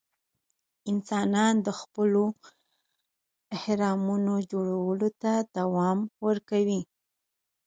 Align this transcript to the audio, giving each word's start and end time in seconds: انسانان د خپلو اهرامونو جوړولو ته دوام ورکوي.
انسانان 0.91 1.53
د 1.65 1.69
خپلو 1.79 2.23
اهرامونو 3.57 4.33
جوړولو 4.51 5.09
ته 5.21 5.31
دوام 5.57 5.97
ورکوي. 6.25 6.81